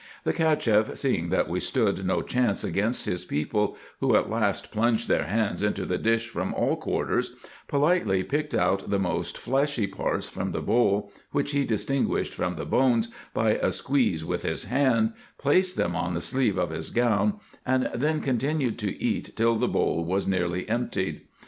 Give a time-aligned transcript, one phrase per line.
[0.23, 5.07] The CachefF seeing that we stood no chance against his people, who at last plunged
[5.07, 7.35] their hands into the dish from all quarters,
[7.67, 12.65] politely picked out the most fleshy parts from the bowl, which he distinguished from the
[12.65, 17.39] bones by a squeeze with his hand, placed them on the sleeve of his gown,
[17.63, 21.27] and then continued to eat till the bowl was nearly emptied.